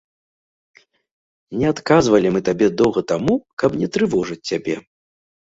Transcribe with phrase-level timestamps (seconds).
[1.63, 3.33] Не адказвалі мы табе доўга таму,
[3.65, 4.75] каб не трывожыць цябе.